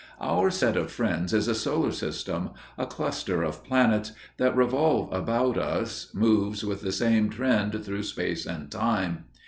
Our 0.19 0.49
set 0.49 0.77
of 0.77 0.91
friends 0.91 1.31
is 1.31 1.47
a 1.47 1.53
solar 1.53 1.91
system, 1.91 2.53
a 2.75 2.87
cluster 2.87 3.43
of 3.43 3.63
planets, 3.63 4.13
that, 4.37 4.55
revolving 4.57 5.13
about 5.15 5.59
us, 5.59 6.09
moves 6.15 6.65
with 6.65 6.81
the 6.81 6.91
same 6.91 7.29
trend 7.29 7.85
through 7.85 8.01
space 8.01 8.47
and 8.47 8.71
time. 8.71 9.25